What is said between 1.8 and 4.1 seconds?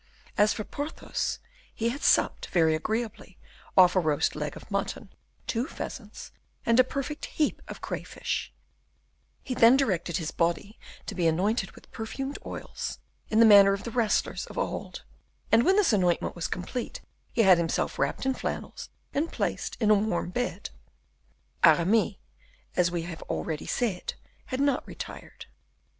had supped very agreeably off a